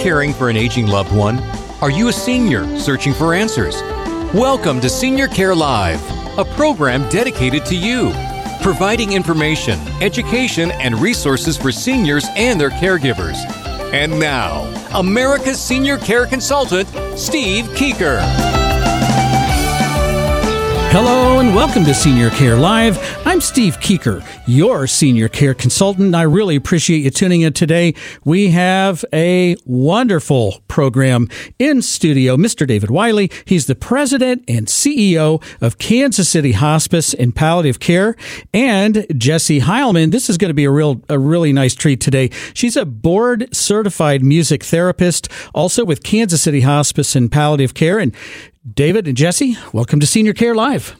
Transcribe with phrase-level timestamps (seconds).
[0.00, 1.38] caring for an aging loved one?
[1.82, 3.82] Are you a senior searching for answers?
[4.32, 6.00] Welcome to Senior Care Live,
[6.38, 8.10] a program dedicated to you,
[8.62, 13.36] providing information, education, and resources for seniors and their caregivers.
[13.92, 14.62] And now,
[14.94, 16.88] America's senior care consultant,
[17.18, 18.59] Steve Kuker.
[20.92, 22.98] Hello and welcome to Senior Care Live.
[23.24, 26.16] I'm Steve Kuker, your senior care consultant.
[26.16, 27.94] I really appreciate you tuning in today.
[28.24, 31.28] We have a wonderful program
[31.60, 32.36] in studio.
[32.36, 32.66] Mr.
[32.66, 38.16] David Wiley, he's the president and CEO of Kansas City Hospice and Palliative Care,
[38.52, 40.10] and Jesse Heilman.
[40.10, 42.30] This is going to be a real, a really nice treat today.
[42.52, 48.12] She's a board certified music therapist, also with Kansas City Hospice and Palliative Care, and
[48.68, 50.94] David and Jesse, welcome to Senior Care Live.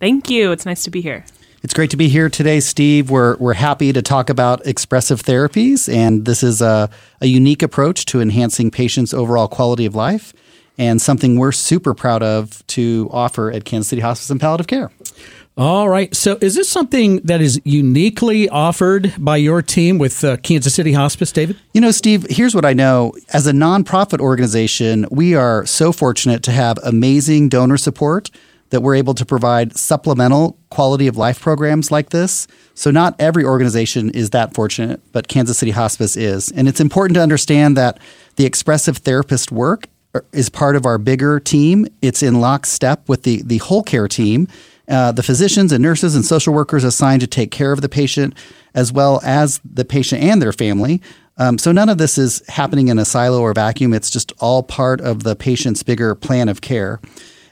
[0.00, 0.50] Thank you.
[0.50, 1.24] It's nice to be here.
[1.62, 3.08] It's great to be here today, Steve.
[3.08, 6.90] We're, we're happy to talk about expressive therapies, and this is a,
[7.20, 10.32] a unique approach to enhancing patients' overall quality of life
[10.76, 14.90] and something we're super proud of to offer at Kansas City Hospice and Palliative Care.
[15.56, 16.14] All right.
[16.14, 20.92] So, is this something that is uniquely offered by your team with uh, Kansas City
[20.92, 21.56] Hospice, David?
[21.74, 23.14] You know, Steve, here's what I know.
[23.32, 28.30] As a nonprofit organization, we are so fortunate to have amazing donor support
[28.70, 32.46] that we're able to provide supplemental quality of life programs like this.
[32.74, 36.50] So, not every organization is that fortunate, but Kansas City Hospice is.
[36.52, 37.98] And it's important to understand that
[38.36, 41.86] the expressive therapist work uh, is part of our bigger team.
[42.00, 44.46] It's in lockstep with the, the whole care team
[44.90, 48.34] uh, the physicians and nurses and social workers assigned to take care of the patient,
[48.74, 51.00] as well as the patient and their family.
[51.38, 53.94] Um, so none of this is happening in a silo or vacuum.
[53.94, 57.00] It's just all part of the patient's bigger plan of care.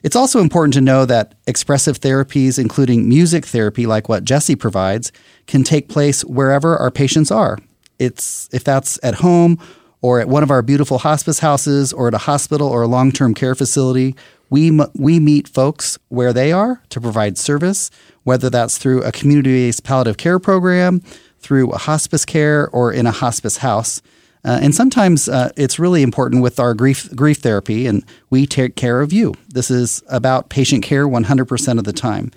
[0.02, 5.10] It's also important to know that expressive therapies, including music therapy, like what Jesse provides,
[5.46, 7.58] can take place wherever our patients are.
[7.98, 9.58] It's if that's at home
[10.00, 13.34] or at one of our beautiful hospice houses or at a hospital or a long-term
[13.34, 14.14] care facility
[14.50, 17.90] we, we meet folks where they are to provide service,
[18.24, 21.00] whether that's through a community based palliative care program,
[21.38, 24.02] through a hospice care, or in a hospice house.
[24.44, 28.76] Uh, and sometimes uh, it's really important with our grief grief therapy, and we take
[28.76, 29.34] care of you.
[29.48, 32.30] This is about patient care 100% of the time.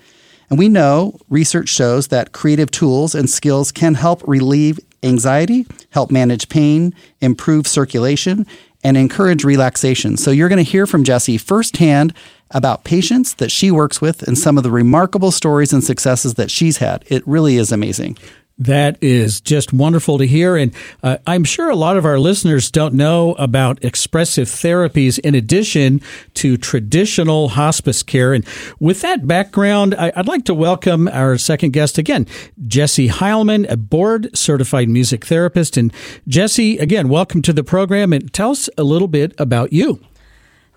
[0.50, 6.10] And we know research shows that creative tools and skills can help relieve anxiety, help
[6.10, 8.46] manage pain, improve circulation,
[8.84, 10.16] and encourage relaxation.
[10.16, 12.14] So you're going to hear from Jesse firsthand
[12.50, 16.50] about patients that she works with and some of the remarkable stories and successes that
[16.50, 17.04] she's had.
[17.06, 18.18] It really is amazing.
[18.58, 20.56] That is just wonderful to hear.
[20.56, 25.34] And uh, I'm sure a lot of our listeners don't know about expressive therapies in
[25.34, 26.00] addition
[26.34, 28.32] to traditional hospice care.
[28.32, 28.46] And
[28.78, 32.26] with that background, I, would like to welcome our second guest again,
[32.66, 35.76] Jesse Heilman, a board certified music therapist.
[35.76, 35.92] And
[36.28, 40.00] Jesse, again, welcome to the program and tell us a little bit about you.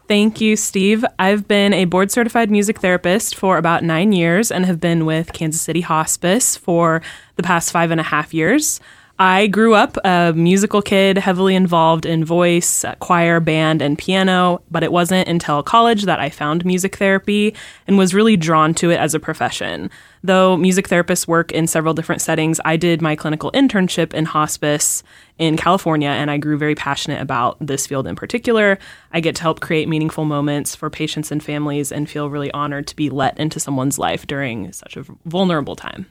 [0.08, 1.04] Thank you, Steve.
[1.18, 5.34] I've been a board certified music therapist for about nine years and have been with
[5.34, 7.02] Kansas City Hospice for
[7.38, 8.80] the past five and a half years.
[9.18, 14.62] I grew up a musical kid, heavily involved in voice, uh, choir, band, and piano,
[14.70, 17.56] but it wasn't until college that I found music therapy
[17.88, 19.90] and was really drawn to it as a profession.
[20.26, 25.04] Though music therapists work in several different settings, I did my clinical internship in hospice
[25.38, 28.80] in California and I grew very passionate about this field in particular.
[29.12, 32.88] I get to help create meaningful moments for patients and families and feel really honored
[32.88, 36.08] to be let into someone's life during such a vulnerable time.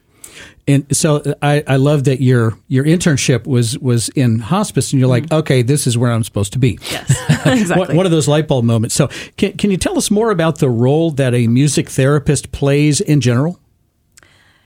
[0.68, 5.08] And so I, I love that your your internship was was in hospice, and you're
[5.08, 5.40] like, mm-hmm.
[5.40, 6.78] okay, this is where I'm supposed to be.
[6.90, 7.10] Yes,
[7.46, 7.96] exactly.
[7.96, 8.96] One of those light bulb moments.
[8.96, 13.00] So, can, can you tell us more about the role that a music therapist plays
[13.00, 13.60] in general?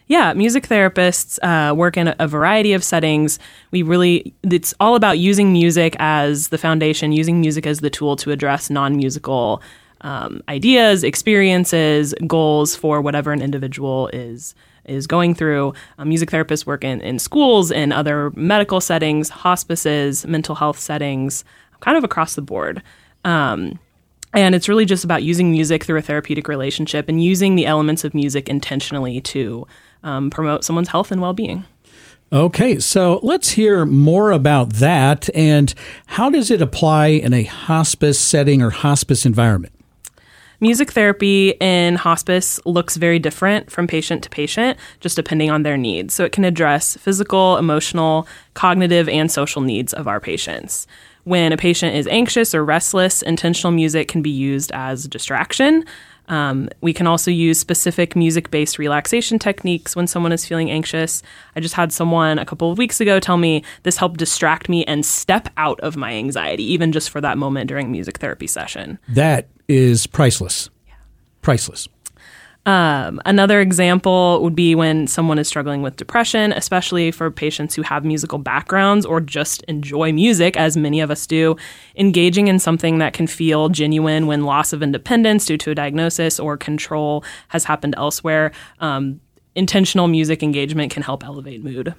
[0.08, 3.38] Yeah, music therapists uh, work in a variety of settings.
[3.70, 8.16] We really, it's all about using music as the foundation, using music as the tool
[8.16, 9.62] to address non musical
[10.00, 14.54] um, ideas, experiences, goals for whatever an individual is
[14.86, 15.74] is going through.
[15.98, 21.44] Um, music therapists work in, in schools, in other medical settings, hospices, mental health settings,
[21.80, 22.82] kind of across the board.
[23.26, 23.78] Um,
[24.32, 28.04] and it's really just about using music through a therapeutic relationship and using the elements
[28.04, 29.66] of music intentionally to
[30.08, 31.64] um, promote someone's health and well being.
[32.30, 35.72] Okay, so let's hear more about that and
[36.08, 39.72] how does it apply in a hospice setting or hospice environment?
[40.60, 45.76] Music therapy in hospice looks very different from patient to patient, just depending on their
[45.76, 46.12] needs.
[46.12, 50.86] So it can address physical, emotional, cognitive, and social needs of our patients.
[51.22, 55.84] When a patient is anxious or restless, intentional music can be used as distraction.
[56.28, 61.22] Um, we can also use specific music based relaxation techniques when someone is feeling anxious.
[61.56, 64.84] I just had someone a couple of weeks ago tell me this helped distract me
[64.84, 68.46] and step out of my anxiety, even just for that moment during a music therapy
[68.46, 68.98] session.
[69.08, 70.70] That is priceless.
[71.42, 71.88] Priceless.
[72.66, 77.80] Um, another example would be when someone is struggling with depression, especially for patients who
[77.82, 81.56] have musical backgrounds or just enjoy music, as many of us do.
[81.96, 86.38] Engaging in something that can feel genuine when loss of independence due to a diagnosis
[86.38, 88.52] or control has happened elsewhere.
[88.80, 89.20] Um,
[89.54, 91.94] intentional music engagement can help elevate mood.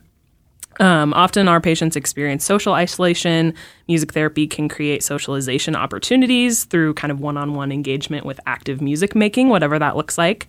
[0.79, 3.53] Um, often, our patients experience social isolation.
[3.87, 8.81] Music therapy can create socialization opportunities through kind of one on one engagement with active
[8.81, 10.47] music making, whatever that looks like.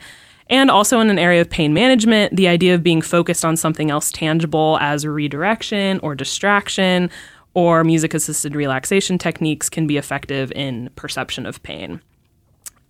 [0.49, 3.91] And also, in an area of pain management, the idea of being focused on something
[3.91, 7.11] else tangible as redirection or distraction
[7.55, 12.01] or music assisted relaxation techniques can be effective in perception of pain.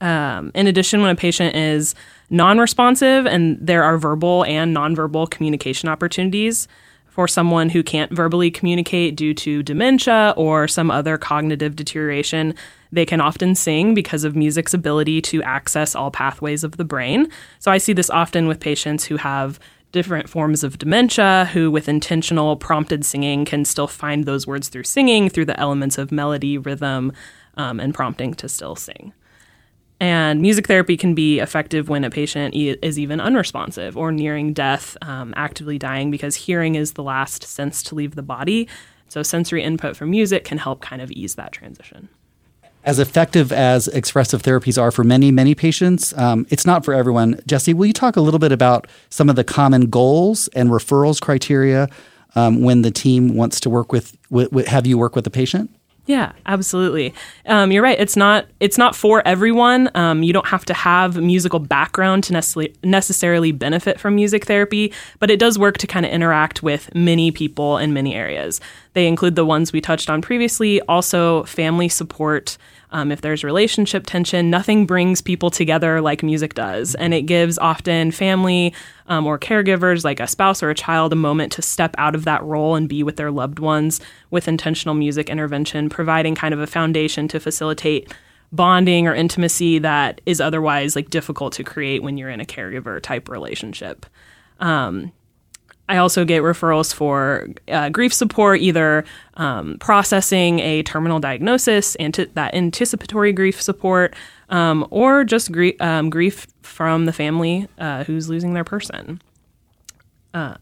[0.00, 1.94] Um, in addition, when a patient is
[2.30, 6.68] non responsive and there are verbal and nonverbal communication opportunities,
[7.10, 12.54] for someone who can't verbally communicate due to dementia or some other cognitive deterioration,
[12.92, 17.28] they can often sing because of music's ability to access all pathways of the brain.
[17.58, 19.60] So I see this often with patients who have
[19.92, 24.84] different forms of dementia who with intentional prompted singing can still find those words through
[24.84, 27.12] singing through the elements of melody rhythm
[27.56, 29.12] um, and prompting to still sing
[30.00, 34.96] and music therapy can be effective when a patient is even unresponsive or nearing death,
[35.02, 38.66] um, actively dying, because hearing is the last sense to leave the body.
[39.08, 42.08] So, sensory input from music can help kind of ease that transition.
[42.82, 47.38] As effective as expressive therapies are for many, many patients, um, it's not for everyone.
[47.46, 51.20] Jesse, will you talk a little bit about some of the common goals and referrals
[51.20, 51.88] criteria
[52.36, 55.30] um, when the team wants to work with, with, with have you work with a
[55.30, 55.70] patient?
[56.10, 57.14] Yeah, absolutely.
[57.46, 57.96] Um, you're right.
[58.00, 59.88] It's not it's not for everyone.
[59.94, 64.46] Um, you don't have to have a musical background to necessarily necessarily benefit from music
[64.46, 68.60] therapy, but it does work to kind of interact with many people in many areas.
[68.94, 72.58] They include the ones we touched on previously, also family support.
[72.92, 76.94] Um, if there's relationship tension, nothing brings people together like music does.
[76.96, 78.74] And it gives often family
[79.06, 82.24] um, or caregivers, like a spouse or a child, a moment to step out of
[82.24, 84.00] that role and be with their loved ones
[84.30, 88.12] with intentional music intervention, providing kind of a foundation to facilitate
[88.52, 93.00] bonding or intimacy that is otherwise like difficult to create when you're in a caregiver
[93.00, 94.06] type relationship.
[94.58, 95.12] Um,
[95.90, 99.04] I also get referrals for uh, grief support, either
[99.34, 104.14] um, processing a terminal diagnosis, anti- that anticipatory grief support,
[104.50, 109.20] um, or just gr- um, grief from the family uh, who's losing their person.
[110.32, 110.54] Uh,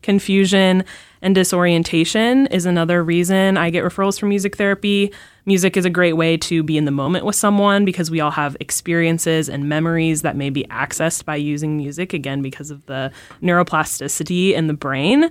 [0.00, 0.82] confusion
[1.24, 5.10] and disorientation is another reason I get referrals for music therapy.
[5.46, 8.30] Music is a great way to be in the moment with someone because we all
[8.30, 13.10] have experiences and memories that may be accessed by using music, again, because of the
[13.42, 15.30] neuroplasticity in the brain.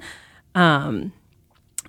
[0.56, 1.14] Um,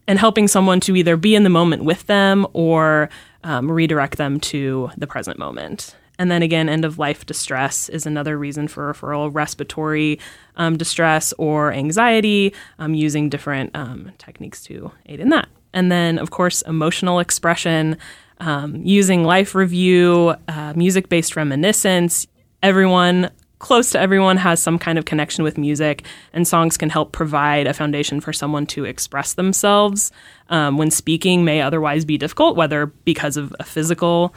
[0.07, 3.09] and helping someone to either be in the moment with them or
[3.43, 5.97] um, redirect them to the present moment.
[6.19, 10.21] And then again, end of life distress is another reason for referral, respiratory
[10.57, 15.49] um, distress or anxiety, um, using different um, techniques to aid in that.
[15.73, 17.99] And then, of course, emotional expression,
[18.39, 22.29] um, using life review, uh, music based reminiscence.
[22.63, 27.11] Everyone, close to everyone, has some kind of connection with music, and songs can help
[27.11, 30.13] provide a foundation for someone to express themselves
[30.49, 34.33] um, when speaking may otherwise be difficult, whether because of a physical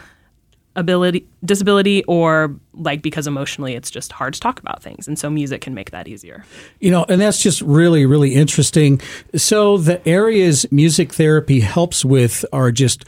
[0.77, 5.07] ability disability or like because emotionally it's just hard to talk about things.
[5.07, 6.45] And so music can make that easier.
[6.79, 9.01] You know and that's just really really interesting.
[9.35, 13.03] So the areas music therapy helps with are just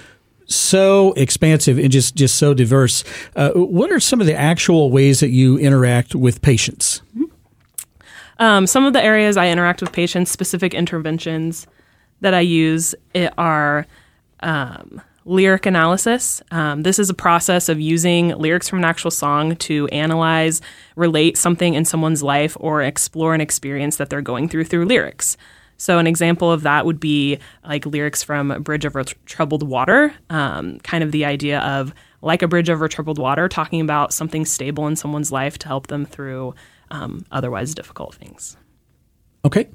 [0.48, 3.04] so expansive and just just so diverse.
[3.36, 7.04] Uh, what are some of the actual ways that you interact with patients?
[7.16, 8.44] Mm-hmm.
[8.44, 11.68] um, some of the areas i interact with patients specific interventions
[12.22, 12.96] that i use
[13.38, 13.86] are
[14.42, 16.42] um, lyric analysis.
[16.52, 20.62] Um, this is a process of using lyrics from an actual song to analyze,
[20.96, 25.38] relate something in someone's life, or explore an experience that they're going through through lyrics.
[25.78, 30.80] So, an example of that would be like lyrics from Bridge Over Troubled Water, um,
[30.80, 34.88] kind of the idea of like a bridge over troubled water, talking about something stable
[34.88, 36.54] in someone's life to help them through
[36.92, 38.58] um, otherwise difficult things.
[39.46, 39.70] Okay.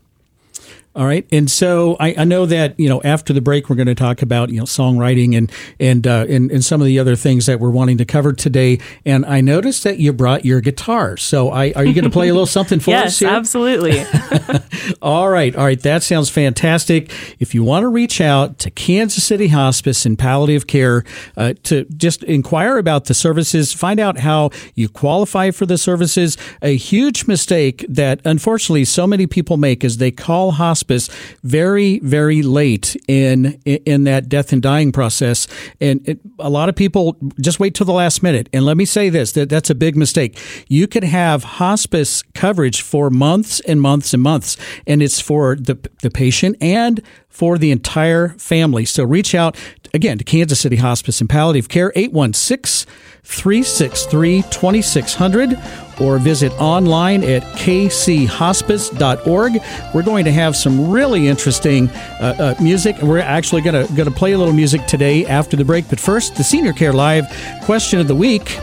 [0.96, 3.88] All right, and so I, I, know that you know after the break we're going
[3.88, 7.16] to talk about you know songwriting and and, uh, and and some of the other
[7.16, 8.78] things that we're wanting to cover today.
[9.04, 11.16] And I noticed that you brought your guitar.
[11.16, 13.28] So I, are you going to play a little something for yes, us here?
[13.28, 14.04] absolutely.
[15.02, 17.10] all right, all right, that sounds fantastic.
[17.40, 21.02] If you want to reach out to Kansas City Hospice and Palliative Care
[21.36, 26.38] uh, to just inquire about the services, find out how you qualify for the services.
[26.62, 31.08] A huge mistake that unfortunately so many people make is they call hospice hospice
[31.42, 35.46] very, very late in in that death and dying process,
[35.80, 38.48] and it, a lot of people just wait till the last minute.
[38.52, 40.38] And let me say this: that that's a big mistake.
[40.68, 45.78] You could have hospice coverage for months and months and months, and it's for the
[46.02, 48.84] the patient and for the entire family.
[48.84, 49.56] So reach out
[49.94, 52.92] again to Kansas City Hospice and Palliative Care 816
[53.24, 55.58] 363 2600
[56.00, 59.52] or visit online at kchospice.org.
[59.94, 62.96] We're going to have some really interesting uh, uh, music.
[63.02, 65.88] We're actually going to going to play a little music today after the break.
[65.88, 67.26] But first, the Senior Care Live
[67.64, 68.58] question of the week.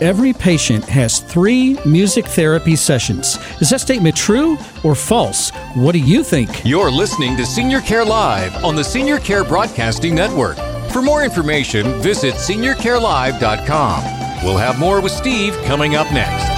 [0.00, 3.38] Every patient has three music therapy sessions.
[3.60, 5.50] Is that statement true or false?
[5.74, 6.64] What do you think?
[6.64, 10.56] You're listening to Senior Care Live on the Senior Care Broadcasting Network.
[10.90, 14.21] For more information, visit seniorcarelive.com.
[14.42, 16.50] We'll have more with Steve coming up next.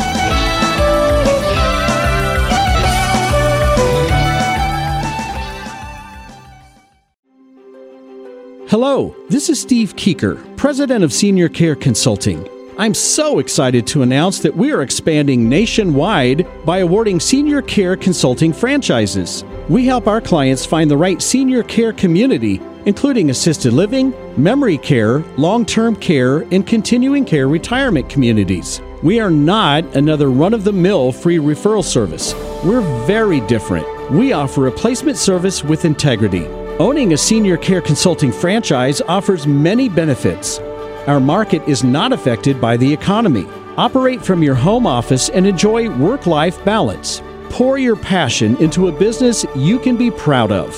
[8.70, 12.48] Hello, this is Steve Kuker, President of Senior Care Consulting.
[12.76, 18.52] I'm so excited to announce that we are expanding nationwide by awarding senior care consulting
[18.52, 19.44] franchises.
[19.68, 25.20] We help our clients find the right senior care community, including assisted living, memory care,
[25.36, 28.80] long term care, and continuing care retirement communities.
[29.04, 32.34] We are not another run of the mill free referral service.
[32.64, 33.86] We're very different.
[34.10, 36.46] We offer a placement service with integrity.
[36.80, 40.58] Owning a senior care consulting franchise offers many benefits.
[41.06, 43.46] Our market is not affected by the economy.
[43.76, 47.20] Operate from your home office and enjoy work life balance.
[47.50, 50.74] Pour your passion into a business you can be proud of.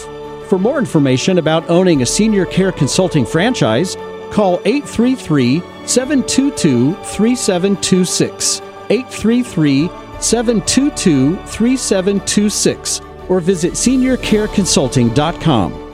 [0.49, 3.95] For more information about owning a senior care consulting franchise,
[4.33, 8.61] call 833 722 3726.
[8.91, 9.89] 833
[10.21, 15.86] 722 3726 or visit seniorcareconsulting.com.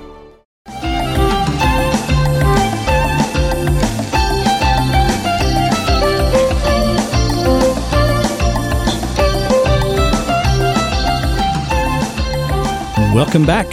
[13.13, 13.67] Welcome back.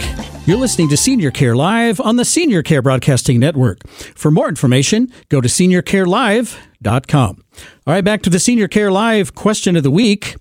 [0.46, 3.88] You're listening to Senior Care Live on the Senior Care Broadcasting Network.
[3.88, 7.44] For more information, go to seniorcarelive.com.
[7.86, 10.36] All right, back to the Senior Care Live question of the week.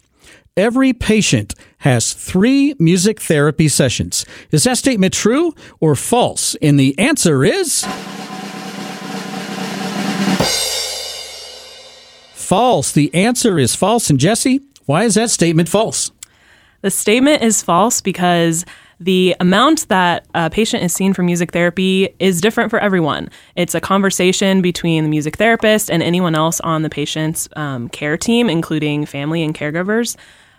[0.57, 4.25] Every patient has three music therapy sessions.
[4.51, 6.55] Is that statement true or false?
[6.55, 7.85] And the answer is.
[12.33, 12.91] False.
[12.91, 14.09] The answer is false.
[14.09, 16.11] And Jesse, why is that statement false?
[16.81, 18.65] The statement is false because
[18.99, 23.29] the amount that a patient is seen for music therapy is different for everyone.
[23.55, 28.17] It's a conversation between the music therapist and anyone else on the patient's um, care
[28.17, 30.17] team, including family and caregivers.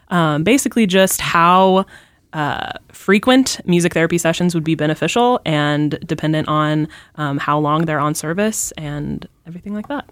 [0.09, 1.85] Um, basically, just how
[2.33, 8.01] uh, frequent music therapy sessions would be beneficial and dependent on um, how long they're
[8.01, 10.09] on service and everything like that.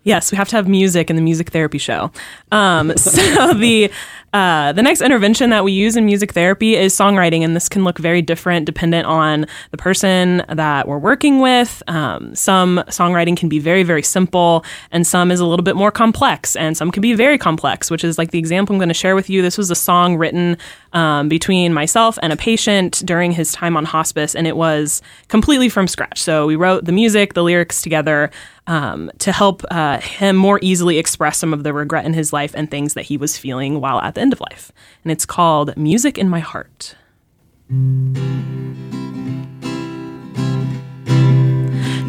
[0.03, 2.11] yes, we have to have music in the music therapy show.
[2.51, 3.91] Um, so the
[4.33, 7.83] uh, the next intervention that we use in music therapy is songwriting, and this can
[7.83, 11.81] look very different dependent on the person that we're working with.
[11.87, 15.91] Um, some songwriting can be very, very simple, and some is a little bit more
[15.91, 18.93] complex, and some can be very complex, which is like the example I'm going to
[18.93, 19.41] share with you.
[19.41, 20.57] This was a song written
[20.93, 25.69] um, between myself and a patient during his time on hospice, and it was completely
[25.69, 26.21] from scratch.
[26.21, 28.31] So we wrote the music, the lyrics together.
[28.69, 32.51] Um, to help uh, him more easily express some of the regret in his life
[32.53, 34.71] and things that he was feeling while at the end of life.
[35.03, 36.93] And it's called Music in My Heart.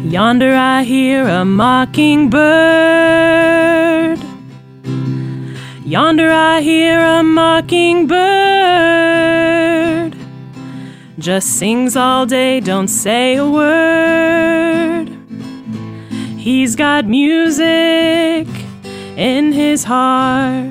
[0.07, 4.19] Yonder I hear a mockingbird.
[5.83, 10.15] Yonder I hear a mockingbird.
[11.17, 15.20] Just sings all day, don't say a word.
[16.41, 18.47] He's got music
[19.15, 20.65] in his heart.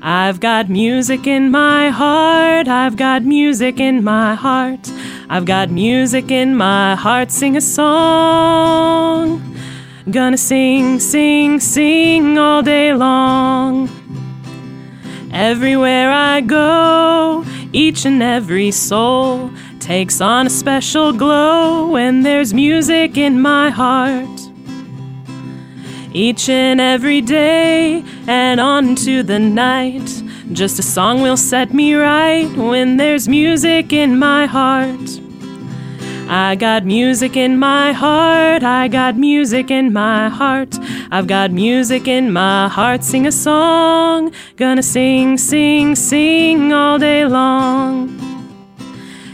[0.00, 2.66] I've got music in my heart.
[2.66, 4.90] I've got music in my heart.
[5.28, 7.30] I've got music in my heart.
[7.30, 9.42] Sing a song.
[10.10, 13.90] Gonna sing, sing, sing all day long.
[15.30, 17.44] Everywhere I go,
[17.74, 24.43] each and every soul takes on a special glow when there's music in my heart.
[26.16, 31.94] Each and every day and on to the night, just a song will set me
[31.94, 35.20] right when there's music in my heart.
[36.28, 40.78] I got music in my heart, I got music in my heart.
[41.10, 44.32] I've got music in my heart, sing a song.
[44.54, 48.33] Gonna sing, sing, sing all day long.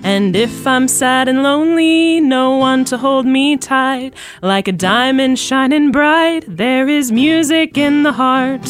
[0.02, 5.38] And if I'm sad and lonely, no one to hold me tight, like a diamond
[5.38, 8.66] shining bright, there is music in the heart.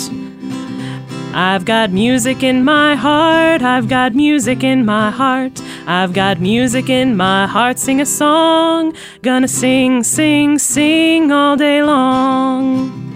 [1.33, 6.91] I've got music in my heart, I've got music in my heart, I've got music
[6.91, 7.79] in my heart.
[7.79, 13.10] Sing a song, gonna sing, sing, sing all day long.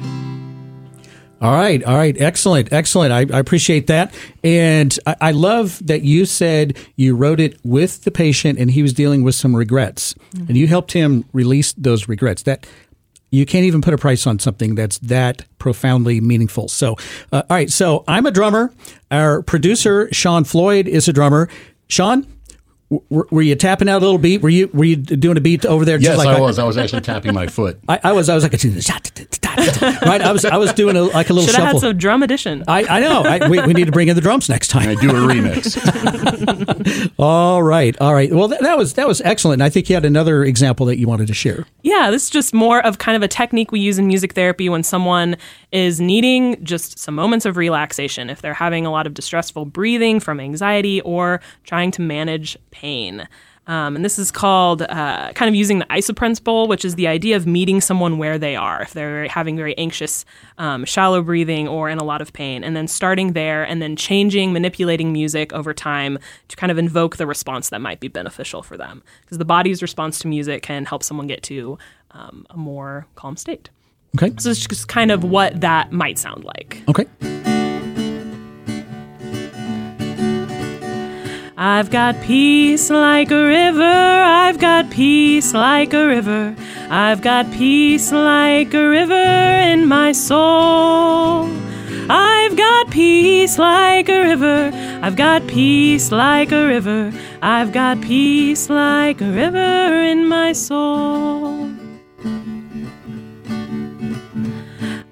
[1.45, 3.13] All right, all right, excellent, excellent.
[3.13, 8.05] I, I appreciate that, and I, I, love that you said you wrote it with
[8.05, 10.47] the patient, and he was dealing with some regrets, mm-hmm.
[10.47, 12.45] and you helped him release those regrets.
[12.45, 12.67] That
[13.31, 16.69] you can't even put a price on something that's that profoundly meaningful.
[16.69, 16.97] So,
[17.31, 17.71] uh, all right.
[17.71, 18.73] So I'm a drummer.
[19.11, 21.51] Our producer Sean Floyd is a drummer.
[21.89, 22.27] Sean,
[23.09, 24.43] were, were, you tapping out a little beat?
[24.43, 25.99] Were you were you doing a beat over there?
[25.99, 26.59] Yes, like I was.
[26.59, 27.79] I was actually tapping my foot.
[27.89, 28.29] I, I was.
[28.29, 30.21] I was like right.
[30.21, 30.45] I was.
[30.45, 31.47] I was doing a, like a little.
[31.47, 32.65] Should have had some drum edition.
[32.69, 33.23] I, I know.
[33.23, 34.89] I, we, we need to bring in the drums next time.
[34.89, 35.75] I do a remix.
[37.19, 37.97] all right.
[38.01, 38.33] All right.
[38.33, 39.61] Well, that, that was that was excellent.
[39.61, 41.67] And I think you had another example that you wanted to share.
[41.83, 44.69] Yeah, this is just more of kind of a technique we use in music therapy
[44.69, 45.37] when someone
[45.73, 48.31] is needing just some moments of relaxation.
[48.31, 52.84] If they're having a lot of distressful breathing from anxiety or trying to manage pain.
[53.67, 57.09] Um, and this is called uh, kind of using the iso principle, which is the
[57.09, 60.27] idea of meeting someone where they are, if they're having very anxious,
[60.59, 63.97] um, shallow breathing, or in a lot of pain, and then starting there and then
[63.97, 68.63] changing, manipulating music over time to kind of invoke the response that might be beneficial
[68.63, 69.03] for them.
[69.23, 71.79] Because the body's response to music can help someone get to
[72.11, 73.71] um, a more calm state.
[74.17, 74.33] Okay.
[74.39, 76.83] So it's just kind of what that might sound like.
[76.89, 77.07] Okay.
[81.57, 86.57] I've got peace like a river, I've got peace like a river,
[86.91, 91.49] I've got peace like a river in my soul.
[92.11, 98.69] I've got peace like a river, I've got peace like a river, I've got peace
[98.69, 101.71] like a river in my soul.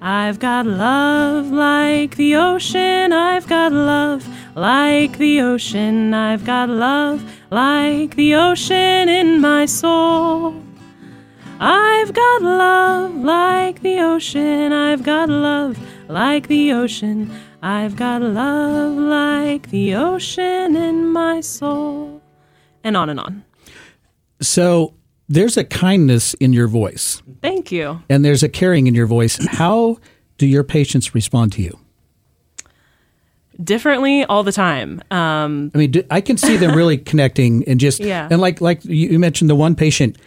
[0.01, 6.13] I've got love like the ocean, I've got love like the ocean.
[6.13, 10.61] I've got love like the ocean in my soul.
[11.59, 14.73] I've got love like the ocean.
[14.73, 15.77] I've got love
[16.09, 17.31] like the ocean.
[17.61, 22.21] I've got love like the ocean in my soul.
[22.83, 23.45] And on and on.
[24.41, 24.93] So
[25.29, 27.23] there's a kindness in your voice.
[27.41, 28.03] Thank you.
[28.09, 29.37] And there's a caring in your voice.
[29.47, 29.97] How
[30.37, 31.79] do your patients respond to you?
[33.61, 35.01] Differently all the time.
[35.11, 38.27] Um, I mean, I can see them really connecting and just yeah.
[38.29, 40.17] and like like you mentioned the one patient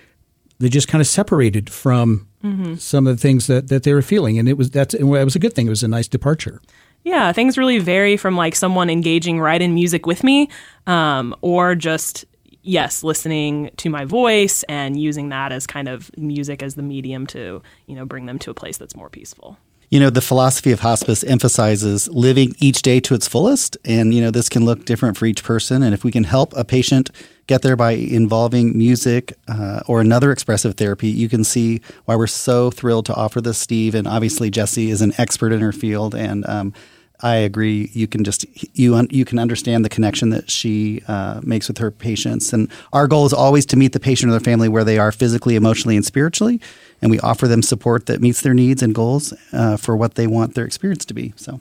[0.59, 2.77] they just kind of separated from mm-hmm.
[2.77, 5.37] some of the things that, that they were feeling, and it was that's it was
[5.37, 5.67] a good thing.
[5.67, 6.61] It was a nice departure.
[7.05, 10.49] Yeah, things really vary from like someone engaging right in music with me,
[10.87, 12.25] um, or just
[12.63, 17.27] yes, listening to my voice and using that as kind of music as the medium
[17.29, 19.59] to you know bring them to a place that's more peaceful.
[19.89, 23.77] You know, the philosophy of hospice emphasizes living each day to its fullest.
[23.85, 25.83] And, you know, this can look different for each person.
[25.83, 27.11] And if we can help a patient
[27.47, 32.27] get there by involving music uh, or another expressive therapy, you can see why we're
[32.27, 33.95] so thrilled to offer this, Steve.
[33.95, 36.17] And obviously, Jesse is an expert in her field.
[36.17, 36.75] And um,
[37.21, 37.91] I agree.
[37.95, 38.45] You can just
[38.77, 43.09] you you can understand the connection that she uh, makes with her patients, and our
[43.09, 45.97] goal is always to meet the patient or their family where they are physically, emotionally,
[45.97, 46.61] and spiritually,
[47.01, 50.27] and we offer them support that meets their needs and goals uh, for what they
[50.27, 51.33] want their experience to be.
[51.37, 51.61] So.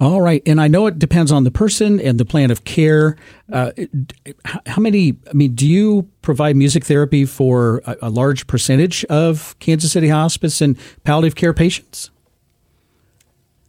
[0.00, 3.16] All right, and I know it depends on the person and the plan of care.
[3.52, 3.70] Uh,
[4.66, 5.16] how many?
[5.30, 10.08] I mean, do you provide music therapy for a, a large percentage of Kansas City
[10.08, 12.10] Hospice and palliative care patients?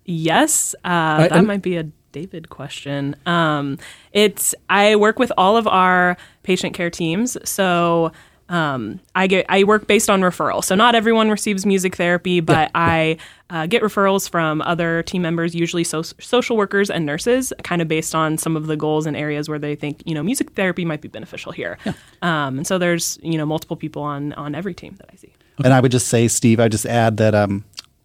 [0.06, 3.16] Yes, uh, that might be a David question.
[3.26, 3.78] Um,
[4.12, 8.12] it's I work with all of our patient care teams, so
[8.50, 10.64] um, I get I work based on referral.
[10.64, 13.18] So not everyone receives music therapy, but yeah, I
[13.50, 17.88] Uh, get referrals from other team members, usually so- social workers and nurses, kind of
[17.88, 20.84] based on some of the goals and areas where they think you know music therapy
[20.86, 21.78] might be beneficial here.
[21.86, 21.94] Yeah.
[22.24, 25.28] Um, and so there's you know multiple people on on every team that I see.
[25.60, 25.66] Okay.
[25.66, 27.64] And I would just say, Steve, I just add that um,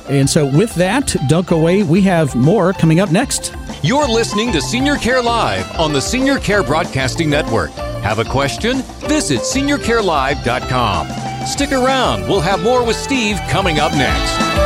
[0.09, 1.83] And so, with that, don't go away.
[1.83, 3.55] We have more coming up next.
[3.83, 7.71] You're listening to Senior Care Live on the Senior Care Broadcasting Network.
[8.03, 8.83] Have a question?
[9.09, 11.47] Visit seniorcarelive.com.
[11.47, 12.23] Stick around.
[12.29, 14.65] We'll have more with Steve coming up next.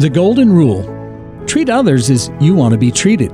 [0.00, 0.84] The Golden Rule
[1.46, 3.30] treat others as you want to be treated.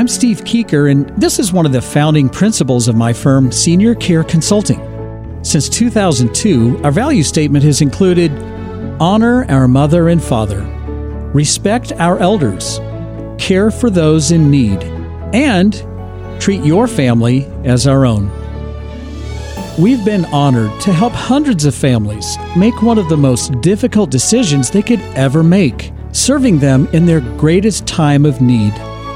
[0.00, 3.94] I'm Steve Kuker, and this is one of the founding principles of my firm, Senior
[3.94, 4.80] Care Consulting.
[5.42, 8.32] Since 2002, our value statement has included
[8.98, 10.62] honor our mother and father,
[11.34, 12.78] respect our elders,
[13.36, 14.82] care for those in need,
[15.34, 15.74] and
[16.40, 18.30] treat your family as our own.
[19.78, 24.70] We've been honored to help hundreds of families make one of the most difficult decisions
[24.70, 28.72] they could ever make, serving them in their greatest time of need.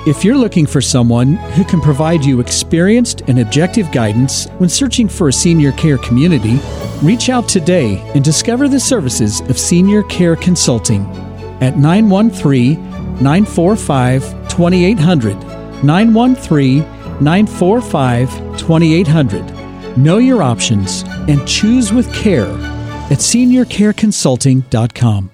[0.06, 5.08] If you're looking for someone who can provide you experienced and objective guidance when searching
[5.08, 6.60] for a senior care community,
[7.02, 11.06] reach out today and discover the services of Senior Care Consulting
[11.62, 12.74] at 913
[13.22, 15.38] 945 2800.
[15.82, 16.80] 913
[17.24, 19.96] 945 2800.
[19.96, 25.30] Know your options and choose with care at seniorcareconsulting.com.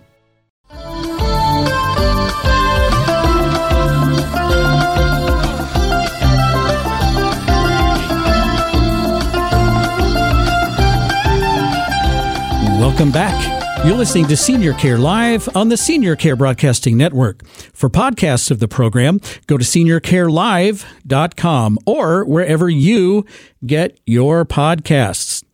[12.80, 13.84] Welcome back.
[13.84, 17.46] You're listening to Senior Care Live on the Senior Care Broadcasting Network.
[17.74, 23.26] For podcasts of the program, go to seniorcarelive.com or wherever you
[23.66, 25.44] get your podcasts.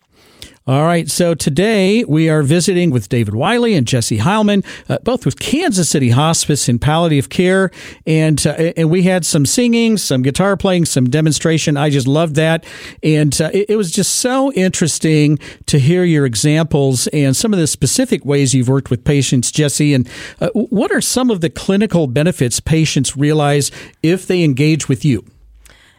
[0.68, 5.24] All right, so today we are visiting with David Wiley and Jesse Heilman, uh, both
[5.24, 7.70] with Kansas City Hospice and Palliative Care,
[8.04, 11.76] and uh, and we had some singing, some guitar playing, some demonstration.
[11.76, 12.64] I just loved that,
[13.00, 17.60] and uh, it, it, was just so interesting to hear your examples and some of
[17.60, 19.94] the specific ways you've worked with patients, Jesse.
[19.94, 20.08] And
[20.40, 23.70] uh, what are some of the clinical benefits patients realize
[24.02, 25.24] if they engage with you?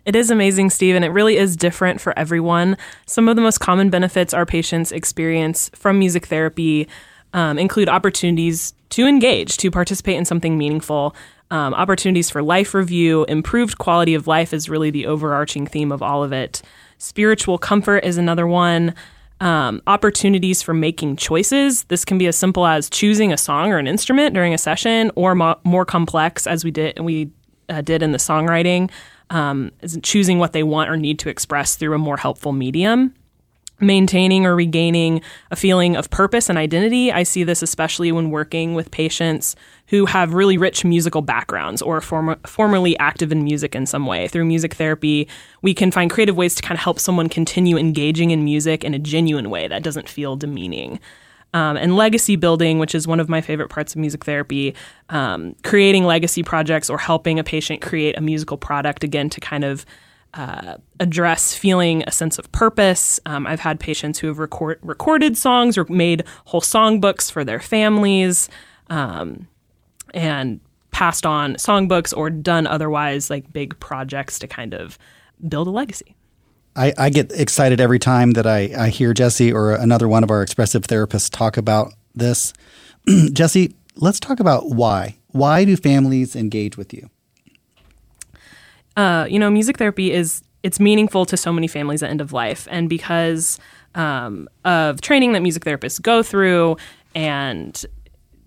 [0.08, 2.78] It is amazing, Steve, and it really is different for everyone.
[3.06, 6.88] Some of the most common benefits our patients experience from music therapy
[7.34, 11.13] um, include opportunities to engage, to participate in something meaningful,
[11.52, 16.02] um, opportunities for life review, improved quality of life is really the overarching theme of
[16.02, 16.62] all of it.
[17.00, 18.96] Spiritual comfort is another one.
[19.41, 21.84] Um, opportunities for making choices.
[21.84, 25.12] This can be as simple as choosing a song or an instrument during a session,
[25.15, 27.30] or mo- more complex, as we did we
[27.67, 28.89] uh, did in the songwriting
[29.30, 33.13] um, choosing what they want or need to express through a more helpful medium.
[33.80, 37.12] Maintaining or regaining a feeling of purpose and identity.
[37.12, 39.56] I see this especially when working with patients
[39.88, 44.28] who have really rich musical backgrounds or form- formerly active in music in some way.
[44.30, 45.28] Through music therapy,
[45.62, 48.96] we can find creative ways to kind of help someone continue engaging in music in
[48.96, 51.00] a genuine way that doesn't feel demeaning
[51.58, 54.76] um, and legacy building, which is one of my favorite parts of music therapy,
[55.10, 59.63] um, creating legacy projects or helping a patient create a musical product again to kind
[59.63, 59.84] of
[60.36, 63.20] uh, address feeling a sense of purpose.
[63.26, 67.60] Um, I've had patients who have record, recorded songs or made whole songbooks for their
[67.60, 68.50] families
[68.91, 69.48] um,
[70.13, 70.60] and
[70.91, 75.00] passed on songbooks or done otherwise like big projects to kind of
[75.48, 76.15] build a legacy.
[76.78, 80.30] I, I get excited every time that I, I hear Jesse or another one of
[80.30, 82.54] our expressive therapists talk about this.
[83.34, 87.10] Jesse, let's talk about why why do families engage with you?
[88.96, 92.34] Uh, you know, music therapy is it's meaningful to so many families at end of
[92.34, 93.60] life, and because
[93.96, 96.78] um, of training that music therapists go through
[97.13, 97.86] and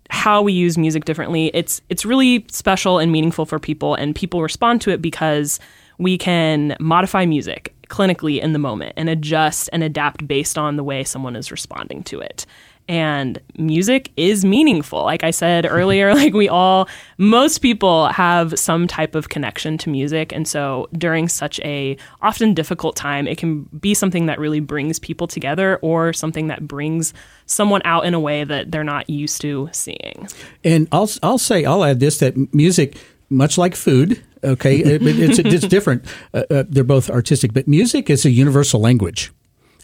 [0.09, 4.41] how we use music differently, it's it's really special and meaningful for people, and people
[4.41, 5.59] respond to it because
[5.97, 10.83] we can modify music clinically in the moment and adjust and adapt based on the
[10.83, 12.45] way someone is responding to it
[12.87, 15.03] and music is meaningful.
[15.03, 19.89] Like I said earlier, like we all, most people have some type of connection to
[19.89, 20.33] music.
[20.33, 24.99] And so during such a often difficult time, it can be something that really brings
[24.99, 27.13] people together or something that brings
[27.45, 30.27] someone out in a way that they're not used to seeing.
[30.63, 32.97] And I'll, I'll say, I'll add this that music,
[33.29, 36.05] much like food, okay, it, it's, it's different.
[36.33, 39.31] Uh, uh, they're both artistic, but music is a universal language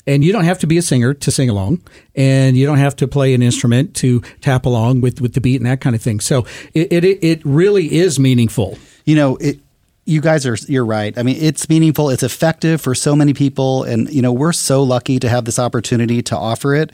[0.08, 1.82] and you don't have to be a singer to sing along,
[2.16, 5.58] and you don't have to play an instrument to tap along with with the beat
[5.58, 6.22] and that kind of thing.
[6.22, 8.80] So it it, it really is meaningful.
[9.06, 9.60] You know it.
[10.06, 11.18] You guys are you're right.
[11.18, 12.10] I mean, it's meaningful.
[12.10, 15.60] It's effective for so many people, and you know we're so lucky to have this
[15.60, 16.94] opportunity to offer it.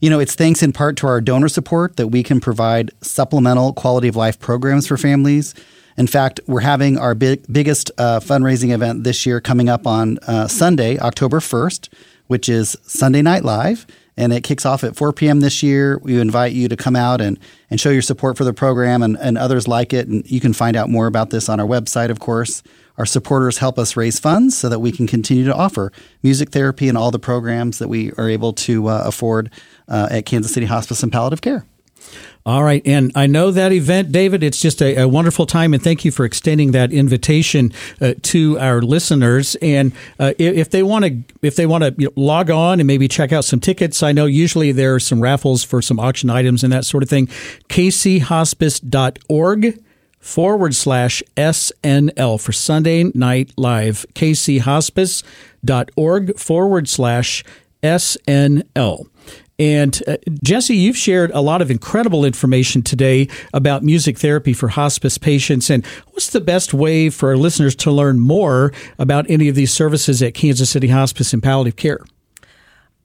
[0.00, 3.74] You know, it's thanks in part to our donor support that we can provide supplemental
[3.74, 5.54] quality of life programs for families.
[5.96, 10.18] In fact, we're having our big, biggest uh, fundraising event this year coming up on
[10.26, 11.88] uh, Sunday, October 1st
[12.26, 13.86] which is Sunday Night Live.
[14.16, 15.40] And it kicks off at 4 p.m.
[15.40, 15.98] this year.
[15.98, 17.36] We invite you to come out and,
[17.68, 20.06] and show your support for the program and, and others like it.
[20.06, 22.62] And you can find out more about this on our website, of course.
[22.96, 25.90] Our supporters help us raise funds so that we can continue to offer
[26.22, 29.50] music therapy and all the programs that we are able to uh, afford
[29.88, 31.66] uh, at Kansas City Hospice and Palliative Care.
[32.46, 32.82] All right.
[32.84, 35.72] And I know that event, David, it's just a, a wonderful time.
[35.72, 39.56] And thank you for extending that invitation uh, to our listeners.
[39.62, 42.86] And uh, if they want to, if they want to you know, log on and
[42.86, 46.28] maybe check out some tickets, I know usually there are some raffles for some auction
[46.28, 47.28] items and that sort of thing.
[47.68, 49.80] kchospice.org
[50.20, 54.04] forward slash SNL for Sunday Night Live.
[54.14, 57.42] kchospice.org forward slash
[57.82, 59.06] SNL.
[59.58, 64.68] And uh, Jesse, you've shared a lot of incredible information today about music therapy for
[64.68, 65.70] hospice patients.
[65.70, 69.72] And what's the best way for our listeners to learn more about any of these
[69.72, 72.04] services at Kansas City Hospice and Palliative Care?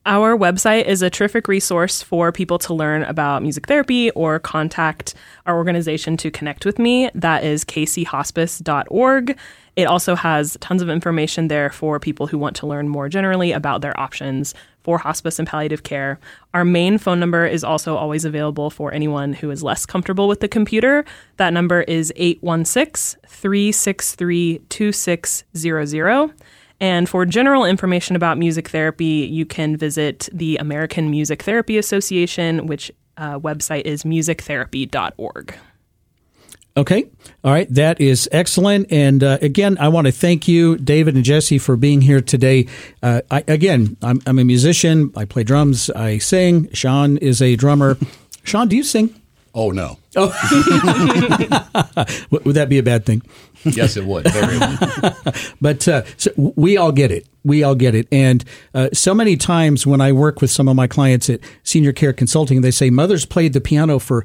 [0.05, 5.13] Our website is a terrific resource for people to learn about music therapy or contact
[5.45, 7.11] our organization to connect with me.
[7.13, 9.37] That is kchospice.org.
[9.75, 13.51] It also has tons of information there for people who want to learn more generally
[13.51, 16.19] about their options for hospice and palliative care.
[16.53, 20.39] Our main phone number is also always available for anyone who is less comfortable with
[20.39, 21.05] the computer.
[21.37, 26.33] That number is 816 363 2600.
[26.81, 32.67] And for general information about music therapy, you can visit the American Music Therapy Association,
[32.67, 35.55] which uh, website is musictherapy.org.
[36.77, 37.09] Okay.
[37.43, 37.71] All right.
[37.73, 38.91] That is excellent.
[38.91, 42.67] And uh, again, I want to thank you, David and Jesse, for being here today.
[43.03, 45.11] Uh, I, again, I'm, I'm, a musician.
[45.15, 45.89] I play drums.
[45.89, 46.71] I sing.
[46.73, 47.97] Sean is a drummer.
[48.43, 49.13] Sean, do you sing?
[49.53, 49.97] Oh, no.
[50.15, 50.27] Oh.
[52.31, 53.21] Would that be a bad thing?
[53.63, 54.23] Yes, it would.
[55.61, 57.27] but uh, so we all get it.
[57.43, 58.07] We all get it.
[58.11, 61.93] And uh, so many times when I work with some of my clients at Senior
[61.93, 64.23] Care Consulting, they say mother's played the piano for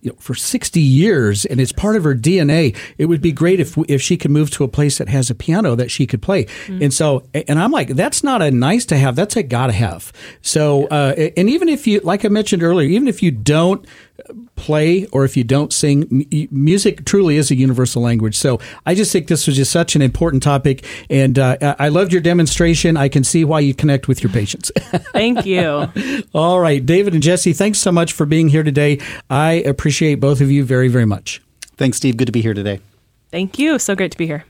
[0.00, 2.76] you know, for 60 years and it's part of her DNA.
[2.98, 5.34] It would be great if if she could move to a place that has a
[5.34, 6.44] piano that she could play.
[6.44, 6.82] Mm-hmm.
[6.82, 9.16] And so, and I'm like, that's not a nice to have.
[9.16, 10.12] That's a gotta have.
[10.42, 13.86] So, uh, and even if you, like I mentioned earlier, even if you don't
[14.56, 18.36] play or if you don't sing, music truly is a universal language.
[18.36, 22.12] So I just think this was just such an important topic, and uh, I loved
[22.12, 22.49] your demonstration.
[22.96, 24.70] I can see why you connect with your patients.
[25.12, 25.88] Thank you.
[26.34, 28.98] All right, David and Jesse, thanks so much for being here today.
[29.28, 31.40] I appreciate both of you very, very much.
[31.76, 32.16] Thanks, Steve.
[32.16, 32.80] Good to be here today.
[33.30, 33.78] Thank you.
[33.78, 34.44] So great to be here.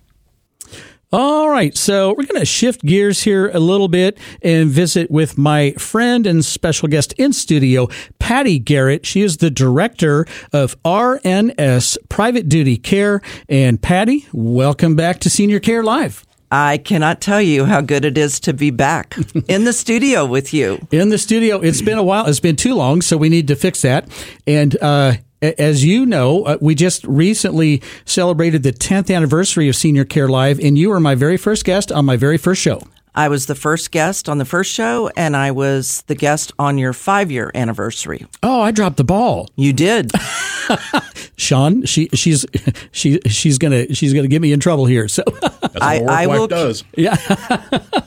[1.13, 5.37] All right, so we're going to shift gears here a little bit and visit with
[5.37, 7.89] my friend and special guest in studio,
[8.21, 9.05] Patty Garrett.
[9.05, 13.23] She is the director of RNS Private Duty Care.
[13.49, 16.25] And Patty, welcome back to Senior Care Live.
[16.51, 19.17] I cannot tell you how good it is to be back
[19.49, 20.87] in the studio with you.
[20.91, 21.61] In the studio.
[21.61, 22.27] It's been a while.
[22.27, 24.09] It's been too long, so we need to fix that.
[24.47, 30.05] And, uh, as you know, uh, we just recently celebrated the 10th anniversary of Senior
[30.05, 32.83] Care Live, and you were my very first guest on my very first show.
[33.21, 36.79] I was the first guest on the first show, and I was the guest on
[36.79, 38.27] your five year anniversary.
[38.43, 39.47] Oh, I dropped the ball.
[39.57, 40.11] You did.
[41.37, 42.47] Sean, she she's
[42.93, 45.07] she she's gonna she's gonna get me in trouble here.
[45.07, 46.83] So That's what I- a I will- does.
[46.97, 47.17] Yeah.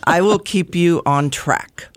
[0.05, 1.87] I will keep you on track.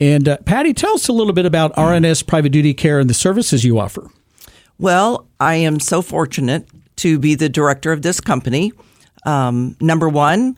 [0.00, 3.14] And uh, Patty, tell us a little bit about RNS Private Duty Care and the
[3.14, 4.10] services you offer.
[4.78, 8.72] Well, I am so fortunate to be the director of this company.
[9.26, 10.56] Um, number one,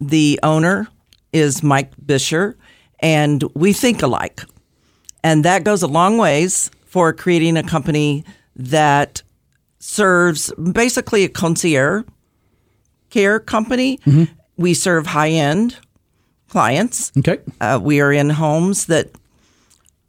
[0.00, 0.88] the owner
[1.32, 2.56] is Mike Bisher,
[2.98, 4.40] and we think alike.
[5.22, 8.24] And that goes a long ways for creating a company
[8.56, 9.22] that
[9.78, 12.04] serves basically a concierge
[13.10, 13.98] care company.
[14.56, 15.76] We serve high end
[16.48, 17.12] clients.
[17.18, 17.38] Okay.
[17.60, 19.10] Uh, we are in homes that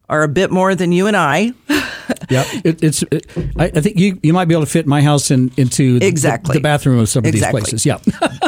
[0.09, 1.51] are a bit more than you and I.
[2.29, 3.03] Yeah, it, it's.
[3.03, 3.25] It,
[3.57, 6.07] I, I think you you might be able to fit my house in into the-
[6.07, 6.53] Exactly.
[6.53, 7.61] the, bathroom of some of Exactly.
[7.61, 7.85] these places.
[7.85, 7.99] Yeah.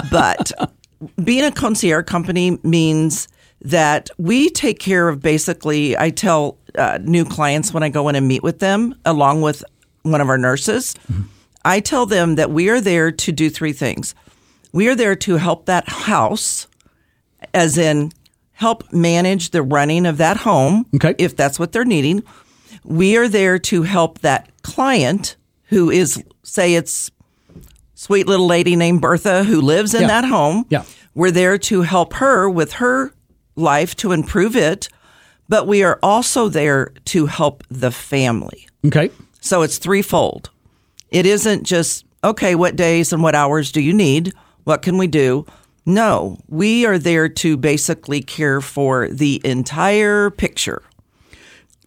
[0.11, 0.51] but
[1.23, 3.27] being a concierge company means
[3.63, 8.15] that we take care of basically i tell uh, new clients when i go in
[8.15, 9.63] and meet with them along with
[10.03, 10.95] one of our nurses
[11.63, 14.13] i tell them that we are there to do three things
[14.73, 16.67] we are there to help that house
[17.53, 18.11] as in
[18.53, 21.15] help manage the running of that home Okay.
[21.17, 22.21] if that's what they're needing
[22.83, 25.35] we are there to help that client
[25.67, 27.09] who is say it's
[27.95, 30.07] sweet little lady named Bertha who lives in Yeah.
[30.07, 30.65] that home.
[30.69, 30.83] Yeah.
[31.15, 33.13] We're there to help her with her
[33.55, 34.89] life to improve it,
[35.49, 38.67] but we are also there to help the family.
[38.85, 39.09] okay.
[39.41, 40.49] So it's threefold.
[41.11, 44.33] It isn't just, okay, what days and what hours do you need?
[44.63, 45.45] What can we do?
[45.85, 50.81] No, we are there to basically care for the entire picture.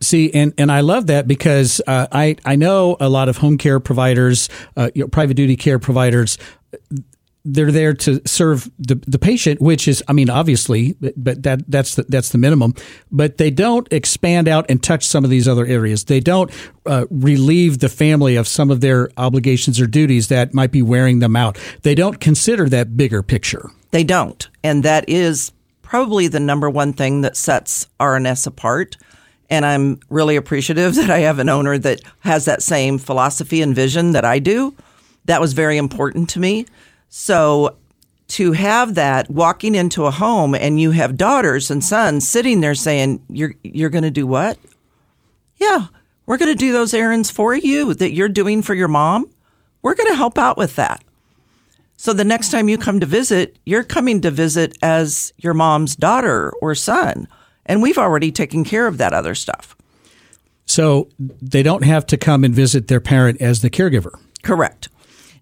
[0.02, 3.56] See, and, and I love that because uh, I I know a lot of home
[3.56, 6.36] care providers, uh, you know, private duty care providers.
[7.48, 11.94] They're there to serve the, the patient, which is, I mean, obviously, but that that's
[11.94, 12.74] the, that's the minimum.
[13.12, 16.04] But they don't expand out and touch some of these other areas.
[16.04, 16.50] They don't
[16.84, 21.20] uh, relieve the family of some of their obligations or duties that might be wearing
[21.20, 21.58] them out.
[21.82, 23.70] They don't consider that bigger picture.
[23.92, 24.48] They don't.
[24.64, 28.96] And that is probably the number one thing that sets RNS apart.
[29.48, 33.74] And I'm really appreciative that I have an owner that has that same philosophy and
[33.74, 34.74] vision that I do.
[35.26, 36.66] That was very important to me.
[37.08, 37.76] So
[38.28, 42.74] to have that walking into a home and you have daughters and sons sitting there
[42.74, 44.58] saying, You're you're gonna do what?
[45.56, 45.86] Yeah,
[46.26, 49.30] we're gonna do those errands for you that you're doing for your mom.
[49.82, 51.02] We're gonna help out with that.
[51.96, 55.96] So the next time you come to visit, you're coming to visit as your mom's
[55.96, 57.26] daughter or son.
[57.64, 59.76] And we've already taken care of that other stuff.
[60.66, 64.18] So they don't have to come and visit their parent as the caregiver.
[64.42, 64.88] Correct.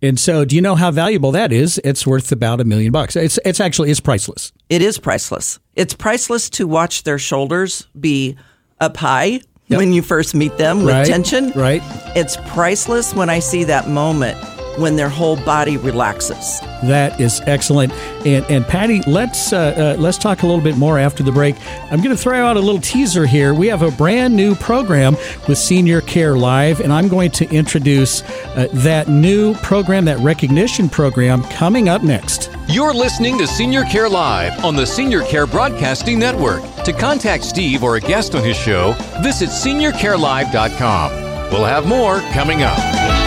[0.04, 1.80] And so, do you know how valuable that is?
[1.82, 3.16] It's worth about a million bucks.
[3.16, 4.52] It's it's actually it's priceless.
[4.68, 5.58] It is priceless.
[5.76, 8.36] It's priceless to watch their shoulders be
[8.80, 9.78] up high Yep.
[9.78, 11.50] when you first meet them with Right, tension.
[11.56, 11.80] right.
[12.14, 14.36] It's priceless when I see that moment
[14.78, 16.60] when their whole body relaxes.
[16.84, 17.92] That is excellent.
[18.26, 21.56] And and Patty, let's uh, uh, let's talk a little bit more after the break.
[21.90, 23.54] I'm going to throw out a little teaser here.
[23.54, 25.16] We have a brand new program
[25.48, 30.88] with Senior Care Live, and I'm going to introduce uh, that new program, that recognition
[30.88, 32.50] program, coming up next.
[32.68, 36.62] You're listening to Senior Care Live on the Senior Care Broadcasting Network.
[36.84, 41.12] To contact Steve or a guest on his show, visit seniorcarelive.com.
[41.50, 43.23] We'll have more coming up.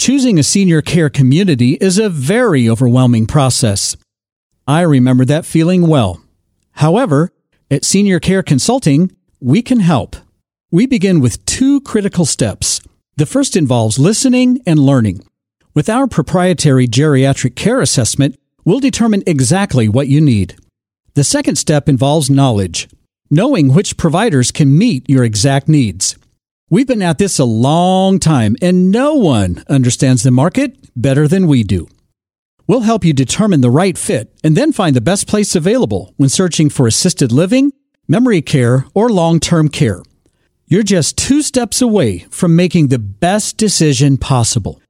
[0.00, 3.98] Choosing a senior care community is a very overwhelming process.
[4.66, 6.22] I remember that feeling well.
[6.70, 7.32] However,
[7.70, 10.16] at Senior Care Consulting, we can help.
[10.70, 12.80] We begin with two critical steps.
[13.16, 15.22] The first involves listening and learning.
[15.74, 20.56] With our proprietary geriatric care assessment, we'll determine exactly what you need.
[21.12, 22.88] The second step involves knowledge,
[23.28, 26.16] knowing which providers can meet your exact needs.
[26.72, 31.48] We've been at this a long time, and no one understands the market better than
[31.48, 31.88] we do.
[32.68, 36.28] We'll help you determine the right fit and then find the best place available when
[36.28, 37.72] searching for assisted living,
[38.06, 40.04] memory care, or long term care.
[40.68, 44.80] You're just two steps away from making the best decision possible.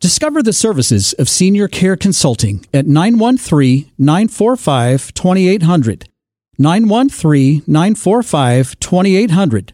[0.00, 6.08] Discover the services of Senior Care Consulting at 913 945 2800.
[6.56, 9.72] 913 945 2800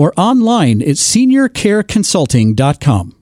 [0.00, 3.16] or online at seniorcareconsulting.com.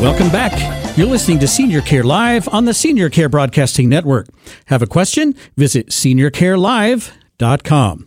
[0.00, 0.96] Welcome back.
[0.96, 4.28] You're listening to Senior Care Live on the Senior Care Broadcasting Network.
[4.66, 5.34] Have a question?
[5.56, 8.06] Visit seniorcarelive.com.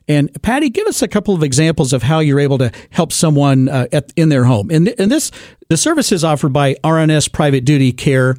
[0.09, 3.68] And Patty, give us a couple of examples of how you're able to help someone
[3.68, 4.70] uh, at, in their home.
[4.70, 5.30] And, and this,
[5.68, 8.36] the services offered by RNS Private Duty Care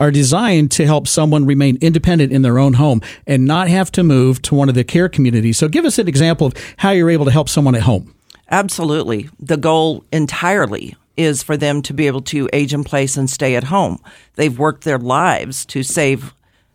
[0.00, 4.02] are designed to help someone remain independent in their own home and not have to
[4.02, 5.56] move to one of the care communities.
[5.56, 8.14] So give us an example of how you're able to help someone at home.
[8.50, 9.28] Absolutely.
[9.40, 13.56] The goal entirely is for them to be able to age in place and stay
[13.56, 13.98] at home.
[14.36, 16.32] They've worked their lives to save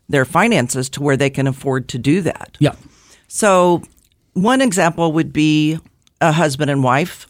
[0.10, 2.58] their finances to where they can afford to do that.
[2.60, 2.76] Yeah.
[3.30, 3.82] So,
[4.34, 5.80] one example would be
[6.22, 7.28] a husband and wife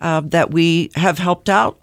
[0.00, 1.80] uh, that we have helped out.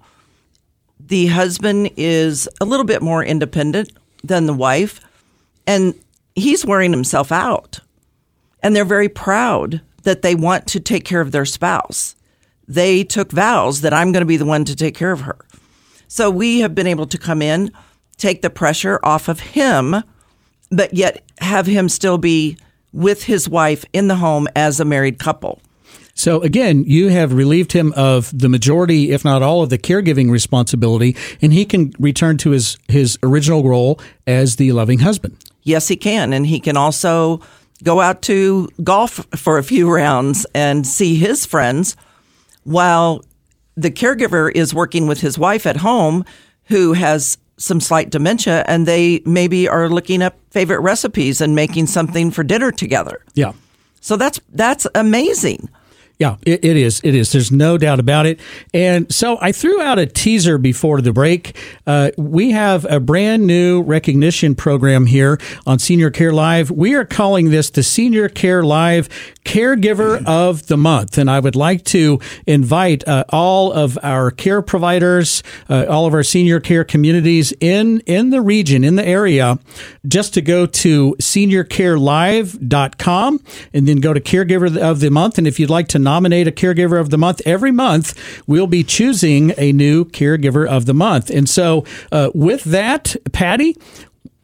[1.00, 3.92] The husband is a little bit more independent
[4.24, 5.02] than the wife,
[5.66, 5.96] and
[6.36, 7.80] he's wearing himself out.
[8.64, 12.16] And they're very proud that they want to take care of their spouse.
[12.68, 15.38] They took vows that I'm going to be the one to take care of her.
[16.08, 17.72] So we have been able to come in,
[18.18, 19.96] take the pressure off of him,
[20.70, 22.58] but yet have him still be
[22.94, 25.62] with his wife in the home as a married couple.
[26.14, 30.30] So again, you have relieved him of the majority, if not all, of the caregiving
[30.30, 35.38] responsibility, and he can return to his his original role as the loving husband.
[35.64, 37.42] Yes, he can, and he can also
[37.84, 41.96] go out to golf for a few rounds and see his friends
[42.64, 43.24] while
[43.76, 46.26] the caregiver is working with his wife at home
[46.66, 51.88] who has some slight dementia and they maybe are looking up favorite recipes and making
[51.88, 53.24] something for dinner together.
[53.36, 53.54] Yeah.
[54.02, 55.70] So that's that's amazing.
[56.22, 57.02] Yeah, it, it is.
[57.04, 57.32] It is.
[57.32, 58.40] There's no doubt about it.
[58.76, 61.58] And so I threw out a teaser before the break.
[61.88, 66.70] Uh, we have a brand new recognition program here on Senior Care Live.
[66.70, 69.10] We are calling this the Senior Care Live
[69.46, 71.18] Caregiver of the Month.
[71.18, 75.42] And I would like to invite uh, all of our care providers,
[75.72, 79.58] uh, all of our senior care communities in, in the region, in the area,
[80.08, 83.44] just to go to seniorcarelive.com
[83.74, 85.40] and then go to Caregiver of the Month.
[85.40, 88.08] And if you'd like to nominate a caregiver of the month every month.
[88.46, 91.30] We'll be choosing a new caregiver of the month.
[91.30, 93.78] And so, uh, with that, Patty,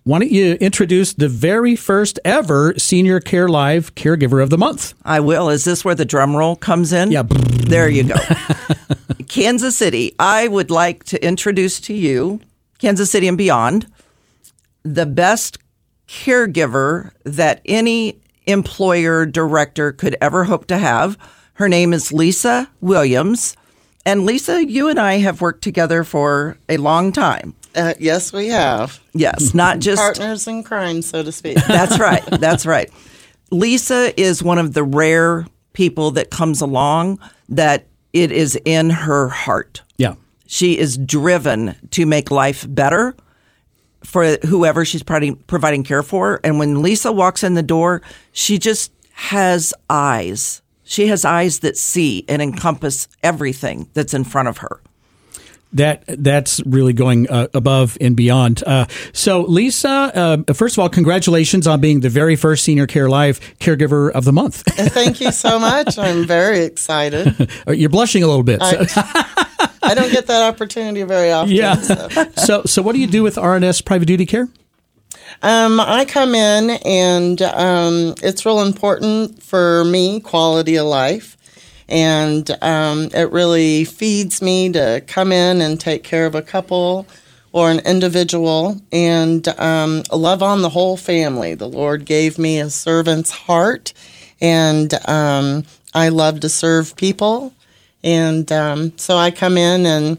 [0.05, 4.93] why don't you introduce the very first ever Senior Care Live Caregiver of the Month?
[5.03, 5.49] I will.
[5.49, 7.11] Is this where the drum roll comes in?
[7.11, 7.23] Yeah.
[7.27, 8.15] There you go.
[9.27, 10.15] Kansas City.
[10.17, 12.39] I would like to introduce to you,
[12.79, 13.87] Kansas City and beyond,
[14.83, 15.57] the best
[16.07, 21.17] caregiver that any employer director could ever hope to have.
[21.57, 23.57] Her name is Lisa Williams.
[24.05, 27.55] And Lisa, you and I have worked together for a long time.
[27.75, 28.99] Uh, yes, we have.
[29.13, 31.57] Yes, not just partners in crime, so to speak.
[31.67, 32.23] That's right.
[32.39, 32.91] That's right.
[33.49, 39.27] Lisa is one of the rare people that comes along that it is in her
[39.27, 39.81] heart.
[39.97, 40.13] Yeah.
[40.45, 43.15] She is driven to make life better
[44.03, 46.39] for whoever she's providing, providing care for.
[46.43, 51.77] And when Lisa walks in the door, she just has eyes she has eyes that
[51.77, 54.81] see and encompass everything that's in front of her.
[55.73, 58.63] That that's really going uh, above and beyond.
[58.65, 59.89] Uh, so, Lisa,
[60.47, 64.23] uh, first of all, congratulations on being the very first Senior Care Live Caregiver of
[64.23, 64.61] the Month.
[64.65, 65.97] Thank you so much.
[65.97, 67.49] I'm very excited.
[67.67, 68.59] You're blushing a little bit.
[68.61, 71.51] I, I, don't get that opportunity very often.
[71.53, 71.75] Yeah.
[71.75, 72.07] So.
[72.37, 74.47] so, so what do you do with RNS Private Duty Care?
[75.41, 81.37] Um, I come in and um, it's real important for me, quality of life.
[81.89, 87.07] And um, it really feeds me to come in and take care of a couple
[87.51, 91.55] or an individual and um, love on the whole family.
[91.55, 93.93] The Lord gave me a servant's heart,
[94.41, 95.63] and um,
[95.93, 97.53] I love to serve people.
[98.03, 100.17] And um, so I come in and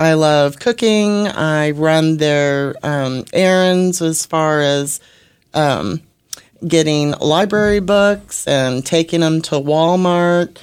[0.00, 1.26] I love cooking.
[1.26, 5.00] I run their um, errands as far as
[5.54, 6.02] um,
[6.66, 10.58] getting library books and taking them to Walmart.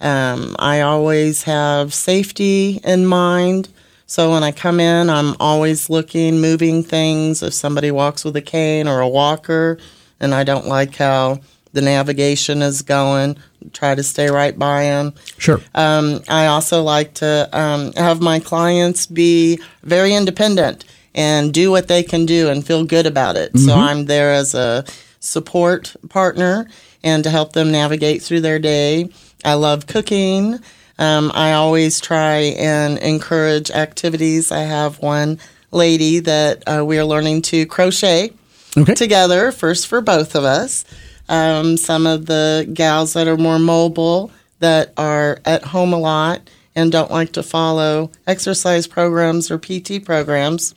[0.00, 3.68] Um, I always have safety in mind.
[4.06, 7.42] So when I come in, I'm always looking, moving things.
[7.42, 9.76] If somebody walks with a cane or a walker,
[10.18, 11.40] and I don't like how
[11.72, 13.36] the navigation is going,
[13.72, 15.14] try to stay right by them.
[15.38, 15.60] Sure.
[15.74, 21.88] Um, I also like to um, have my clients be very independent and do what
[21.88, 23.56] they can do and feel good about it.
[23.58, 24.84] So I'm there as a
[25.20, 26.68] support partner
[27.02, 29.10] and to help them navigate through their day.
[29.44, 30.58] I love cooking.
[30.98, 34.50] Um, I always try and encourage activities.
[34.52, 35.38] I have one
[35.70, 38.32] lady that uh, we are learning to crochet
[38.76, 38.94] Okay.
[38.94, 40.84] together, first for both of us.
[41.28, 46.48] Um, some of the gals that are more mobile, that are at home a lot
[46.74, 50.74] and don't like to follow exercise programs or PT programs,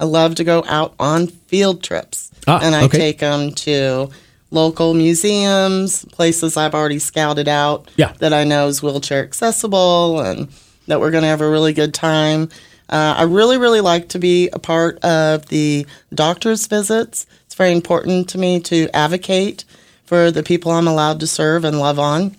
[0.00, 2.30] I love to go out on field trips.
[2.46, 2.98] Ah, and I okay.
[2.98, 4.10] take them to
[4.50, 8.12] local museums, places I've already scouted out Yeah.
[8.18, 10.48] that I know is wheelchair accessible and
[10.86, 12.50] that we're going to have a really good time.
[12.90, 17.26] Uh, I really, really like to be a part of the doctor's visits.
[17.46, 19.64] It's very important to me to advocate
[20.04, 22.36] for the people I'm allowed to serve and love on.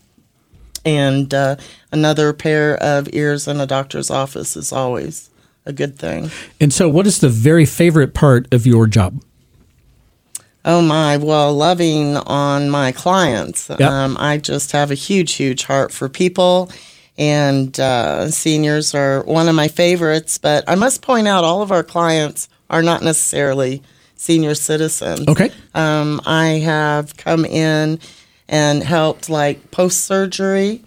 [0.86, 1.56] And uh,
[1.92, 5.30] another pair of ears in a doctor's office is always
[5.66, 6.30] a good thing.
[6.62, 9.24] And so, what is the very favorite part of your job?
[10.64, 13.70] Oh my, well, loving on my clients.
[13.70, 13.82] Yep.
[13.82, 16.72] Um, I just have a huge, huge heart for people,
[17.18, 20.38] and uh, seniors are one of my favorites.
[20.38, 23.84] But I must point out, all of our clients are not necessarily
[24.16, 25.28] senior citizens.
[25.28, 25.52] Okay.
[25.74, 28.00] Um, I have come in
[28.48, 30.84] and helped like post surgery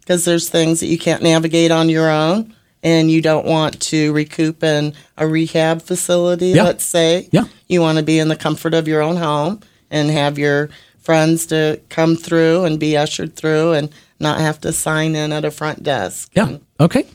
[0.00, 4.12] because there's things that you can't navigate on your own and you don't want to
[4.12, 6.64] recoup in a rehab facility, Yeah.
[6.64, 7.28] let's say.
[7.30, 7.44] Yeah.
[7.68, 9.60] You want to be in the comfort of your own home
[9.90, 14.72] and have your friends to come through and be ushered through and not have to
[14.72, 16.30] sign in at a front desk.
[16.34, 16.56] Yeah.
[16.78, 17.06] Okay.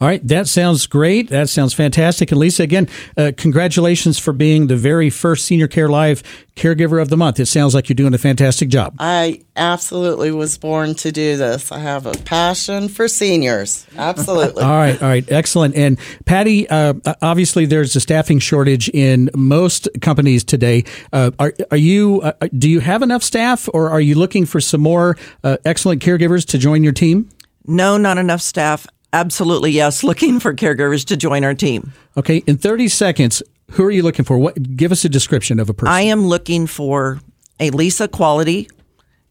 [0.00, 0.26] All right.
[0.26, 1.28] That sounds great.
[1.28, 2.30] That sounds fantastic.
[2.30, 2.88] And Lisa, again,
[3.18, 6.22] uh, congratulations for being the very first Senior Care Live
[6.56, 7.38] Caregiver of the Month.
[7.38, 8.94] It sounds like you're doing a fantastic job.
[8.98, 11.70] I absolutely was born to do this.
[11.70, 13.86] I have a passion for seniors.
[13.94, 14.62] Absolutely.
[14.70, 15.74] All right, all right, excellent.
[15.74, 20.84] And Patty, uh, obviously, there's a staffing shortage in most companies today.
[21.12, 22.20] Uh, are, are you?
[22.22, 26.02] Uh, do you have enough staff, or are you looking for some more uh, excellent
[26.02, 27.28] caregivers to join your team?
[27.66, 28.86] No, not enough staff.
[29.12, 30.04] Absolutely, yes.
[30.10, 31.92] Looking for caregivers to join our team.
[32.16, 33.42] Okay, in 30 seconds,
[33.72, 34.38] who are you looking for?
[34.38, 34.76] What?
[34.76, 35.92] Give us a description of a person.
[35.92, 37.20] I am looking for
[37.60, 38.68] a Lisa quality,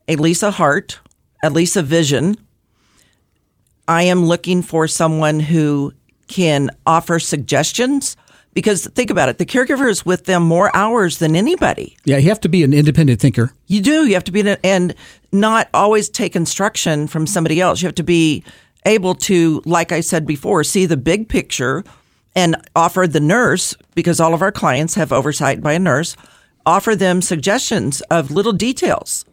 [0.08, 1.00] a Lisa heart,
[1.44, 2.38] a Lisa vision.
[3.88, 5.94] I am looking for someone who
[6.28, 8.16] can offer suggestions
[8.54, 11.98] because think about it the caregiver is with them more hours than anybody.
[12.06, 13.52] yeah, you have to be an independent thinker.
[13.68, 14.06] You do.
[14.08, 14.96] You have to be, in a, and
[15.32, 17.82] not always take instruction from somebody else.
[17.82, 18.44] You have to be
[18.86, 21.84] able to, like I said before, see the big picture
[22.36, 26.16] and offer the nurse, because all of our clients have oversight by a nurse,
[26.66, 29.26] offer them suggestions of little details.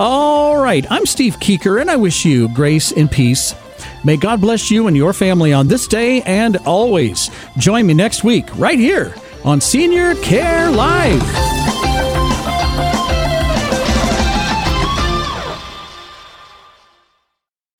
[0.00, 3.56] All right, I'm Steve Kuker, and I wish you grace and peace.
[4.04, 7.32] May God bless you and your family on this day and always.
[7.56, 9.12] Join me next week, right here
[9.44, 11.20] on Senior Care Live.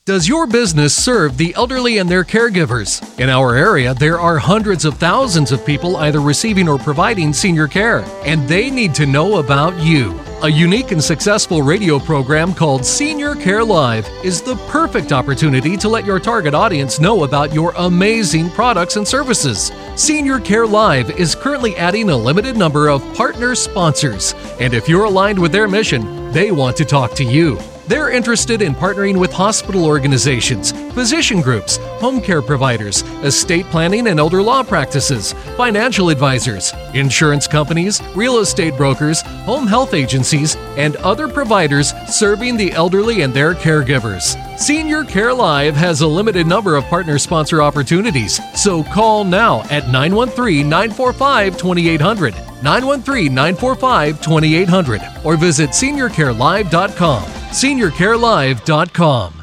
[0.04, 3.20] Does your business serve the elderly and their caregivers?
[3.20, 7.68] In our area, there are hundreds of thousands of people either receiving or providing senior
[7.68, 10.18] care, and they need to know about you.
[10.40, 15.88] A unique and successful radio program called Senior Care Live is the perfect opportunity to
[15.88, 19.72] let your target audience know about your amazing products and services.
[19.96, 25.06] Senior Care Live is currently adding a limited number of partner sponsors, and if you're
[25.06, 27.58] aligned with their mission, they want to talk to you.
[27.88, 34.20] They're interested in partnering with hospital organizations, physician groups, home care providers, estate planning and
[34.20, 41.28] elder law practices, financial advisors, insurance companies, real estate brokers, home health agencies, and other
[41.28, 44.36] providers serving the elderly and their caregivers.
[44.58, 49.88] Senior Care Live has a limited number of partner sponsor opportunities, so call now at
[49.88, 52.34] 913 945 2800.
[52.60, 57.22] 913 945 2800 or visit seniorcarelive.com.
[57.22, 59.37] SeniorCareLive.com.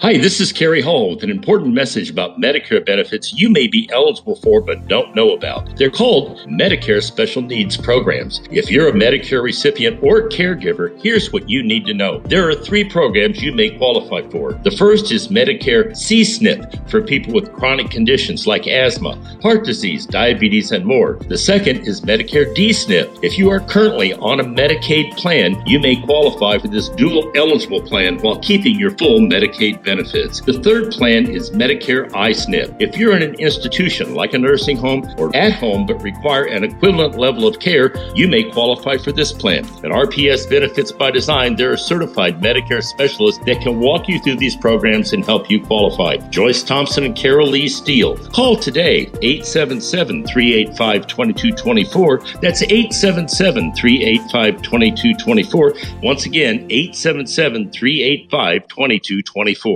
[0.00, 3.88] Hi, this is Kerry Hall with an important message about Medicare benefits you may be
[3.90, 5.74] eligible for but don't know about.
[5.78, 8.42] They're called Medicare Special Needs Programs.
[8.50, 12.18] If you're a Medicare recipient or caregiver, here's what you need to know.
[12.26, 14.52] There are three programs you may qualify for.
[14.64, 20.72] The first is Medicare C-SNP for people with chronic conditions like asthma, heart disease, diabetes,
[20.72, 21.14] and more.
[21.26, 23.20] The second is Medicare D-SNP.
[23.24, 27.80] If you are currently on a Medicaid plan, you may qualify for this dual eligible
[27.80, 30.40] plan while keeping your full Medicaid benefits.
[30.40, 32.76] The third plan is Medicare I-SNP.
[32.80, 36.64] If you're in an institution like a nursing home or at home but require an
[36.64, 39.64] equivalent level of care, you may qualify for this plan.
[39.84, 44.36] At RPS Benefits by Design, there are certified Medicare specialists that can walk you through
[44.36, 46.16] these programs and help you qualify.
[46.30, 48.16] Joyce Thompson and Carol Lee Steele.
[48.30, 52.18] Call today 877 385 2224.
[52.42, 55.74] That's 877 385 2224.
[56.02, 59.75] Once again, 877 385 2224.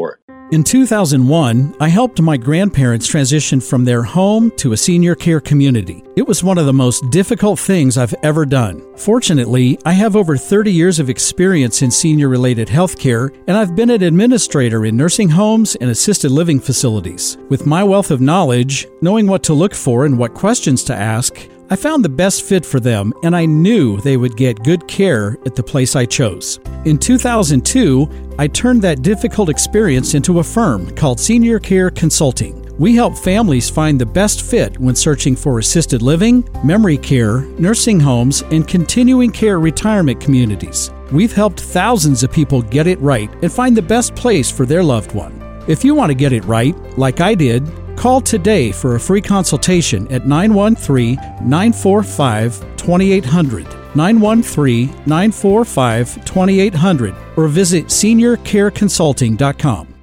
[0.53, 6.03] In 2001, I helped my grandparents transition from their home to a senior care community.
[6.17, 8.85] It was one of the most difficult things I've ever done.
[8.97, 13.91] Fortunately, I have over 30 years of experience in senior related healthcare, and I've been
[13.91, 17.39] an administrator in nursing homes and assisted living facilities.
[17.49, 21.39] With my wealth of knowledge, knowing what to look for and what questions to ask,
[21.73, 25.39] I found the best fit for them, and I knew they would get good care
[25.47, 26.59] at the place I chose.
[26.85, 32.57] In 2002, I turned that difficult experience into a firm called Senior Care Consulting.
[32.77, 38.01] We help families find the best fit when searching for assisted living, memory care, nursing
[38.01, 40.91] homes, and continuing care retirement communities.
[41.13, 44.83] We've helped thousands of people get it right and find the best place for their
[44.83, 45.41] loved one.
[45.69, 47.65] If you want to get it right, like I did,
[48.01, 53.67] Call today for a free consultation at 913 945 2800.
[53.95, 59.95] 913 945 2800 or visit seniorcareconsulting.com.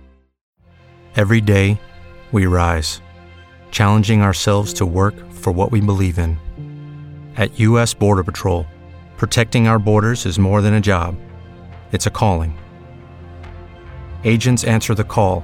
[1.15, 1.81] Every day,
[2.31, 3.01] we rise,
[3.71, 6.37] challenging ourselves to work for what we believe in.
[7.35, 7.95] At U.S.
[7.95, 8.67] Border Patrol,
[9.17, 11.15] protecting our borders is more than a job,
[11.91, 12.55] it's a calling.
[14.23, 15.43] Agents answer the call